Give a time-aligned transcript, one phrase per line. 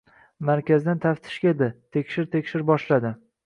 [0.47, 1.69] Markazdan taftish keldi.
[1.99, 3.17] Tekshir-tekshir boshladi.